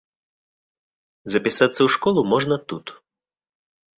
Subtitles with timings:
[1.33, 2.85] Запісацца ў школу можна тут.